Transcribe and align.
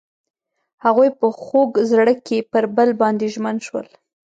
هغوی 0.85 1.09
په 1.19 1.27
خوږ 1.41 1.71
زړه 1.91 2.13
کې 2.25 2.37
پر 2.51 2.63
بل 2.75 2.89
باندې 3.01 3.25
ژمن 3.33 3.57
شول. 3.65 3.87